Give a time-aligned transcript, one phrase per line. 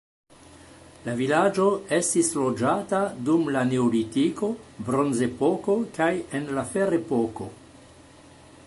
[1.07, 1.67] La vilaĝo
[1.97, 4.51] estis loĝata dum la neolitiko,
[4.89, 7.55] bronzepoko kaj en la ferepoko.